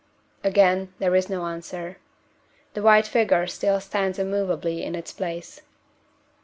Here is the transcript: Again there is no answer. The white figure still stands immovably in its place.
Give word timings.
Again 0.43 0.91
there 0.97 1.15
is 1.15 1.29
no 1.29 1.45
answer. 1.45 1.97
The 2.73 2.81
white 2.81 3.05
figure 3.05 3.45
still 3.45 3.79
stands 3.79 4.17
immovably 4.17 4.81
in 4.83 4.95
its 4.95 5.13
place. 5.13 5.61